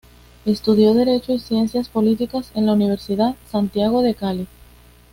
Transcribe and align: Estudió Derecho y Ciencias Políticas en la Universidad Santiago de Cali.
Estudió 0.45 0.95
Derecho 0.95 1.31
y 1.31 1.37
Ciencias 1.37 1.87
Políticas 1.89 2.49
en 2.55 2.65
la 2.65 2.73
Universidad 2.73 3.35
Santiago 3.51 4.01
de 4.01 4.15
Cali. 4.15 4.47